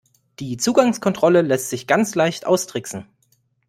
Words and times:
Die 0.39 0.57
Zugangskontrolle 0.57 1.43
lässt 1.43 1.69
sich 1.69 1.85
ganz 1.85 2.15
leicht 2.15 2.47
austricksen. 2.47 3.05